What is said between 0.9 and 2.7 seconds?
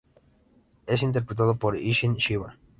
interpretado por Isshin Chiba.